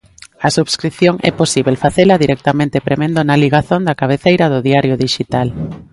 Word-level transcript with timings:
A 0.47 0.49
subscrición 0.57 1.15
é 1.29 1.31
posíbel 1.41 1.75
facela 1.83 2.21
directamente 2.23 2.83
premendo 2.87 3.19
na 3.23 3.39
ligazón 3.43 3.81
da 3.87 3.97
cabeceira 4.01 4.45
do 4.53 4.59
diario 4.67 4.99
dixital. 5.03 5.47